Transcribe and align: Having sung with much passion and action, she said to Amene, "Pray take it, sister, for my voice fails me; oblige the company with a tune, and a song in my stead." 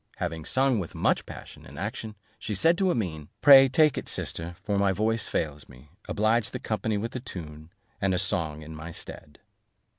Having 0.15 0.45
sung 0.45 0.79
with 0.79 0.95
much 0.95 1.27
passion 1.27 1.63
and 1.63 1.77
action, 1.77 2.15
she 2.39 2.55
said 2.55 2.75
to 2.79 2.89
Amene, 2.89 3.27
"Pray 3.43 3.69
take 3.69 3.99
it, 3.99 4.09
sister, 4.09 4.55
for 4.63 4.79
my 4.79 4.91
voice 4.91 5.27
fails 5.27 5.69
me; 5.69 5.91
oblige 6.07 6.49
the 6.49 6.59
company 6.59 6.97
with 6.97 7.15
a 7.15 7.19
tune, 7.19 7.69
and 8.01 8.15
a 8.15 8.17
song 8.17 8.63
in 8.63 8.75
my 8.75 8.89
stead." 8.89 9.37